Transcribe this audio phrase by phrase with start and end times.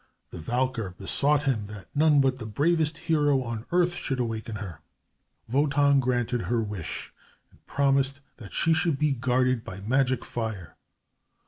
[0.31, 4.81] The Valkyr besought him that none but the bravest hero on earth should awaken her.
[5.47, 7.13] Wotan granted her wish,
[7.51, 10.75] and promised that she should be guarded by magic fire.